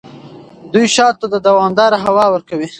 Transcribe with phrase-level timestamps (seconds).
[0.71, 2.67] دوی شاتو ته دوامداره هوا ورکوي.